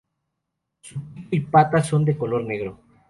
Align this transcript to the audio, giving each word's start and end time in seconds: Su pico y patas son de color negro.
Su 0.81 0.99
pico 1.13 1.27
y 1.29 1.41
patas 1.41 1.85
son 1.89 2.03
de 2.05 2.17
color 2.17 2.43
negro. 2.43 2.79